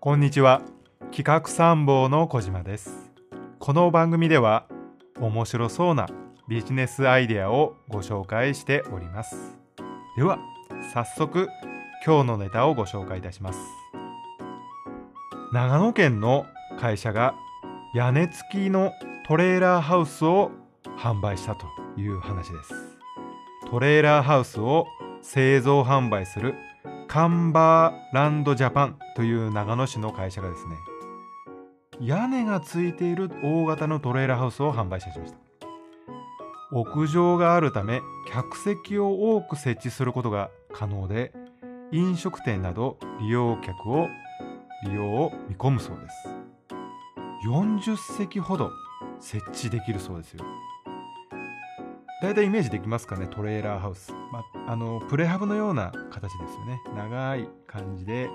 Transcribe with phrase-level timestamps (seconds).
[0.00, 0.62] こんにちは。
[1.10, 3.10] 企画参謀の小島です。
[3.58, 4.68] この番組では
[5.18, 6.06] 面白そうな
[6.46, 9.58] ビジネスアイデアをご紹介しております。
[10.16, 10.38] では
[10.94, 11.48] 早速
[12.06, 13.58] 今日のネタをご紹介いたします。
[15.52, 16.46] 長野県の
[16.78, 17.34] 会社が
[17.92, 18.92] 屋根付きの
[19.26, 20.52] トレーラーハウスを
[20.96, 22.72] 販売したという話です。
[23.68, 24.86] トレーラーハウスを
[25.22, 26.54] 製造販売する
[27.08, 30.76] カンバーランドジャパンという長野市の会社がですね
[32.00, 35.38] 屋根がついている大型のトレーラーハウスを販売しました。
[36.70, 41.32] 屋上があるため客席を多く設置することが可能で
[41.92, 44.06] 飲食店など利用客を
[44.84, 46.28] 利用を見込むそうです。
[47.48, 48.70] 40席ほど
[49.18, 50.44] 設置できるそうですよ。
[52.20, 56.80] 大体イメージできますかねトレーラーハウス、まああのプレハブのような形ですよね。
[56.96, 58.28] 長い感じで。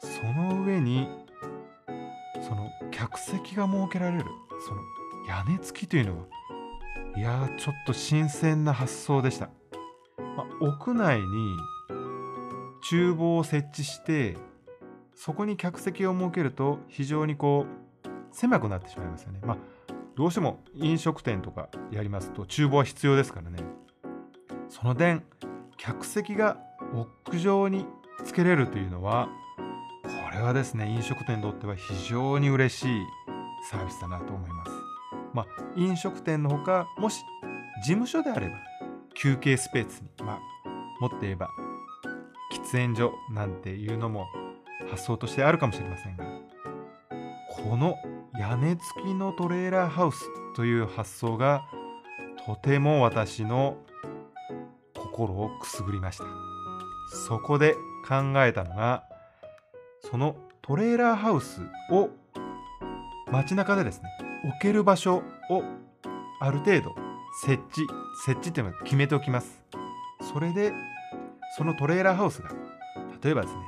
[0.00, 1.08] その上に
[2.46, 4.24] その客席が設けられる。
[4.66, 4.80] その
[5.26, 6.26] 屋根付きというのは
[7.16, 9.48] いやちょっと新鮮な発想でした、
[10.36, 11.56] まあ、屋内に
[12.88, 14.36] 厨房を設置して
[15.14, 17.66] そこに客席を設けると非常にこ
[18.04, 19.40] う狭くなってしまいますよね。
[19.44, 19.56] まあ
[20.16, 23.58] どうしても飲食店とかやりますと厨房は必要ですからね。
[24.68, 25.22] その点
[25.76, 26.58] 客席が
[26.94, 27.84] 屋上に
[28.24, 29.28] つけれるというのは
[30.02, 33.02] これはですね飲食店にとっては非常に嬉しい
[33.70, 34.70] サービスだなと思います。
[35.34, 37.22] まあ飲食店のほかもし
[37.82, 38.54] 事務所であれば
[39.14, 40.38] 休憩スペースにまあ
[40.98, 41.50] もっと言えば
[42.54, 44.26] 喫煙所なんていうのも
[44.90, 46.24] 発想としてあるかもしれませんが
[47.50, 47.96] この
[48.38, 51.64] 屋根付きのトレーラーハウスという発想が
[52.44, 53.78] とても私の
[54.94, 56.24] 心をくすぐりました。
[57.26, 57.74] そこで
[58.06, 59.04] 考えたのが
[60.00, 62.10] そのトレーラーハウスを
[63.30, 64.08] 街中でですね
[64.44, 65.62] 置ける場所を
[66.40, 66.94] ある程度
[67.42, 67.86] 設置
[68.24, 69.64] 設置っていうのは決めておきます。
[70.20, 70.72] それで
[71.56, 72.50] そのトレーラーハウスが
[73.22, 73.60] 例えばですね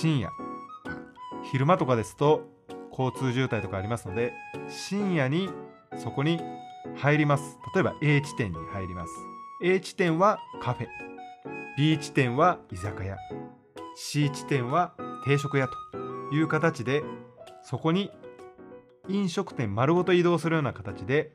[0.00, 0.30] 深夜
[1.44, 2.53] 昼間とかですと
[2.96, 4.32] 交通渋滞とかありますので
[4.68, 5.50] 深夜に
[5.98, 6.40] そこに
[6.96, 7.58] 入ります。
[7.74, 9.12] 例えば A 地点に入ります。
[9.62, 10.86] A 地点はカフェ。
[11.76, 13.16] B 地点は居酒屋。
[13.96, 14.94] C 地点は
[15.24, 17.02] 定食屋という形で
[17.62, 18.10] そこに
[19.08, 21.32] 飲食店丸ごと移動するような形で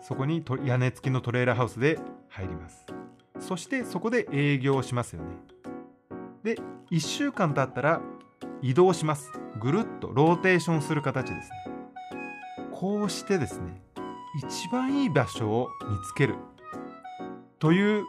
[0.00, 2.86] そこに屋根付きのトレーラーハウスで入ります。
[3.38, 5.28] そしてそこで営業しますよね。
[6.42, 6.56] で
[6.90, 8.00] 1週間経ったら
[8.62, 9.30] 移動します。
[9.60, 11.56] ぐるっとローテーションする形ですね。
[12.72, 13.82] こうしてですね
[14.38, 16.36] 一番いい場所を見つける。
[17.58, 18.04] という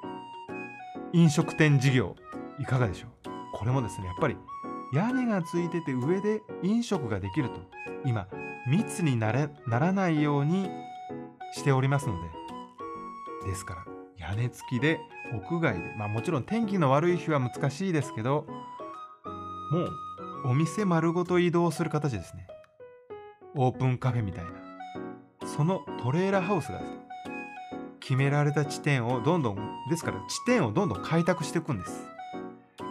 [1.12, 2.16] 飲食店事業
[2.60, 3.30] いかがでしょう？
[3.54, 4.38] これもですねやっぱり
[4.94, 7.60] 屋根がついてて上で飲食ができると
[8.06, 8.28] 今
[8.68, 10.70] 密になれならないように
[11.54, 12.30] しておりますので
[13.50, 13.86] ですから
[14.18, 15.00] 屋根付きで
[15.34, 18.46] 屋外でまあもちろん天気の悪い日は難しいですけど
[19.72, 19.90] もう
[20.46, 22.48] お店丸ごと移動する形ですね。
[23.56, 24.52] オープンカフェみたいな。
[25.48, 26.98] そのトレーラーハウスがですね
[28.00, 29.58] 決められた地点をどんどん
[29.90, 32.04] ですから地点をどんどん開拓していくんです。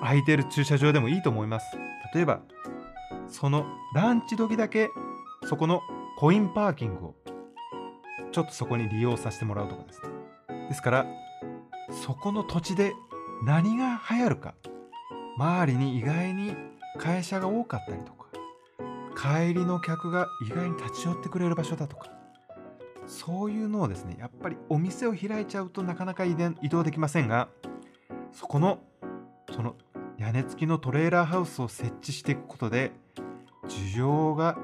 [0.00, 1.66] 空いてる駐車場でもいいと思います。
[2.14, 2.40] 例えば
[3.28, 4.88] そのランチ時だけ
[5.48, 5.82] そこの
[6.19, 7.14] コインパーキングを
[8.30, 10.00] ちょっとそこに利用させてもらうとかです。
[10.02, 10.08] ね
[10.69, 11.06] ですから
[11.90, 12.94] そこの土地で
[13.44, 14.54] 何が流行るか
[15.36, 16.54] 周りに意外に
[16.98, 18.26] 会社が多かったりとか
[19.16, 22.10] 帰りの客が意外に立ち寄ってくれる場所だとか
[23.06, 26.36] そういうのをですねやっぱりお店を開いちゃうとなかなか移
[26.69, 27.48] 動できませんが
[28.32, 28.81] そこの
[29.54, 29.76] その
[30.19, 32.92] 屋根付きのトレーラーハウスを設置していくことで
[33.69, 34.56] 需要が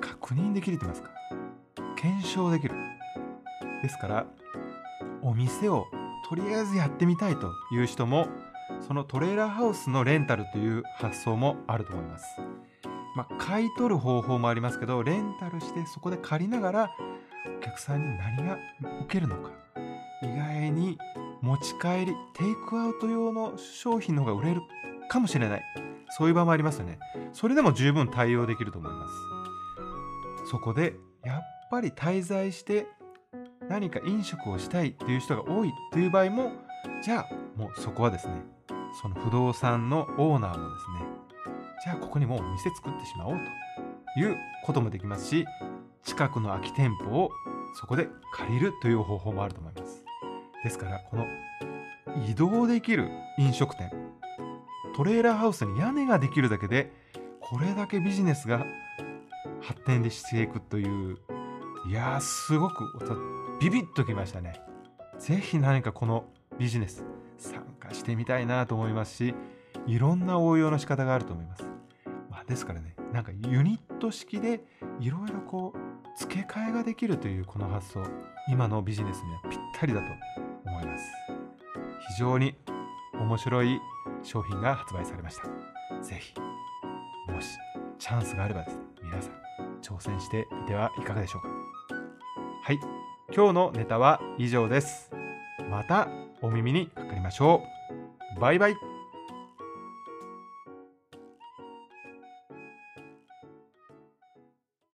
[0.00, 1.10] 確認できると言いますか
[1.96, 2.74] 検証できる。
[3.82, 4.26] ですから
[5.22, 5.86] お店を
[6.28, 8.28] とりあえずやってみたいという人も
[8.80, 12.24] そのトレーラーハウスのレンタルという発想もあると思います。
[13.14, 16.90] まあ、買い取る方法もありますけど、レンタルしてそこで借りながら
[17.58, 18.58] お客さんに何が
[19.02, 19.50] 受けるのか。
[20.22, 20.98] 意外に
[21.40, 24.62] 持ち帰り、テイクアウト用の商品の方が売れる
[25.10, 25.62] かもしれない。
[26.10, 26.98] そういう場もありますよね。
[27.32, 30.50] それでも十分対応できると思います。
[30.50, 30.94] そこで、
[31.24, 32.86] やっぱり滞在して
[33.68, 36.52] 何か飲食をしたいっていう人が多いという場合も、
[37.02, 38.34] じゃあもうそこはですね、
[39.00, 41.00] その不動産のオーナーもですね、
[41.84, 43.36] じゃあここにもう店作ってしまおう
[44.14, 45.44] ということもできますし、
[46.04, 47.30] 近くの空き店舗を
[47.74, 50.04] そこで借りるという方法もあると思います。
[50.62, 51.26] ですから、この
[52.28, 53.90] 移動できる飲食店、
[54.94, 56.92] トレーラーハウスに屋根ができるだけで、
[57.40, 58.64] これだけビジネスが
[59.60, 61.18] 発展でしていくという
[61.88, 62.84] いやーすごく
[63.60, 64.60] ビビッときましたね
[65.18, 66.24] 是非何かこの
[66.58, 67.04] ビジネス
[67.38, 69.34] 参加してみたいなと思いますし
[69.86, 71.62] いろんな応用の仕方があると思います、
[72.30, 74.64] まあ、ですからねなんかユニット式で
[75.00, 78.02] いろいろこう付け替えができるというこの発想
[78.48, 80.06] 今のビジネスにはぴったりだと
[80.66, 81.04] 思います。
[82.14, 82.54] 非常に
[83.14, 83.80] 面白い
[84.22, 85.44] 商品が発売されました。
[86.02, 86.34] 是非
[87.30, 87.48] もし
[87.98, 89.32] チャンスがあればですね皆さん
[89.80, 91.48] 挑戦してみてはいかがでしょうか。
[92.64, 92.78] はい
[93.34, 95.21] 今日のネタは以上です。
[95.72, 96.06] また
[96.42, 97.62] お耳にかかりましょ
[98.36, 98.40] う。
[98.40, 98.91] バイバイ。